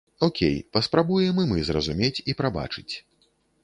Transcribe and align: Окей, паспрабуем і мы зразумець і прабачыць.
Окей, 0.27 0.55
паспрабуем 0.77 1.43
і 1.45 1.47
мы 1.53 1.61
зразумець 1.71 2.15
і 2.29 2.39
прабачыць. 2.43 2.93